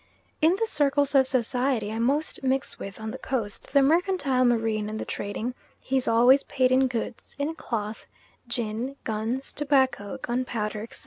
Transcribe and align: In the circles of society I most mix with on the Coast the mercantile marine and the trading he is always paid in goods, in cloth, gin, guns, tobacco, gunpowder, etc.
In 0.41 0.55
the 0.55 0.65
circles 0.65 1.13
of 1.13 1.27
society 1.27 1.91
I 1.91 1.99
most 1.99 2.41
mix 2.41 2.79
with 2.79 2.99
on 2.99 3.11
the 3.11 3.19
Coast 3.19 3.71
the 3.71 3.83
mercantile 3.83 4.43
marine 4.43 4.89
and 4.89 4.97
the 4.97 5.05
trading 5.05 5.53
he 5.79 5.95
is 5.95 6.07
always 6.07 6.41
paid 6.41 6.71
in 6.71 6.87
goods, 6.87 7.35
in 7.37 7.53
cloth, 7.53 8.07
gin, 8.47 8.95
guns, 9.03 9.53
tobacco, 9.53 10.17
gunpowder, 10.19 10.81
etc. 10.81 10.99